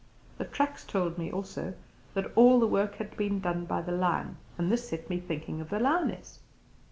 The 0.39 0.45
tracks 0.45 0.83
told 0.83 1.19
me, 1.19 1.31
also, 1.31 1.75
that 2.15 2.31
all 2.35 2.59
the 2.59 2.65
work 2.65 2.95
had 2.95 3.15
been 3.15 3.39
done 3.39 3.65
by 3.65 3.83
the 3.83 3.91
lion, 3.91 4.37
and 4.57 4.71
this 4.71 4.89
set 4.89 5.11
me 5.11 5.19
thinking 5.19 5.61
of 5.61 5.69
the 5.69 5.79
lioness. 5.79 6.39